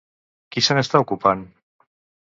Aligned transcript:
Qui 0.55 0.63
se 0.69 0.77
n'està 0.79 1.03
ocupant? 1.05 1.47